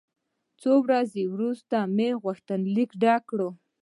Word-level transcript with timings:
څو 0.61 0.71
ورځې 0.85 1.23
وروسته 1.33 1.77
مې 1.95 2.09
غوښتنلیک 2.21 2.91
ډک 3.01 3.21
کړ. 3.29 3.39